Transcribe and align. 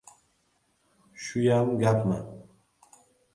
Shuyam 1.23 1.67
gapmi? 1.79 2.17